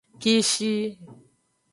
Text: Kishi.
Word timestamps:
Kishi. 0.21 0.73